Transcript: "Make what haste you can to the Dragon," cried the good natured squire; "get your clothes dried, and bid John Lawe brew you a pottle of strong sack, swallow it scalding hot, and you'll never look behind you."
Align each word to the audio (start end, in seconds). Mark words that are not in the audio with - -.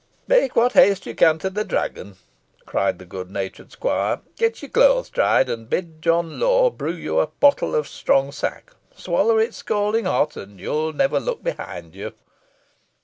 "Make 0.27 0.55
what 0.55 0.71
haste 0.73 1.05
you 1.05 1.13
can 1.13 1.37
to 1.37 1.51
the 1.51 1.63
Dragon," 1.63 2.15
cried 2.65 2.97
the 2.97 3.05
good 3.05 3.29
natured 3.29 3.71
squire; 3.71 4.21
"get 4.35 4.63
your 4.63 4.69
clothes 4.69 5.11
dried, 5.11 5.47
and 5.47 5.69
bid 5.69 6.01
John 6.01 6.39
Lawe 6.39 6.71
brew 6.71 6.91
you 6.95 7.19
a 7.19 7.27
pottle 7.27 7.75
of 7.75 7.87
strong 7.87 8.31
sack, 8.31 8.73
swallow 8.95 9.37
it 9.37 9.53
scalding 9.53 10.05
hot, 10.05 10.35
and 10.37 10.59
you'll 10.59 10.91
never 10.91 11.19
look 11.19 11.43
behind 11.43 11.93
you." 11.93 12.13